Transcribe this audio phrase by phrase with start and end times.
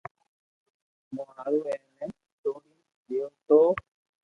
[1.13, 2.07] مون ھارو اي نو
[2.39, 2.75] سوڙي
[3.07, 3.59] دو تو